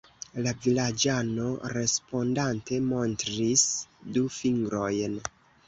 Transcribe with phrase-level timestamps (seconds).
[0.45, 1.45] La vilaĝano,
[1.75, 3.69] respondante, montris
[4.19, 5.23] du fingrojn.